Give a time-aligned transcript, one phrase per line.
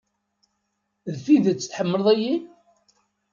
[1.13, 2.35] D tidet tḥemmleḍ-iyi?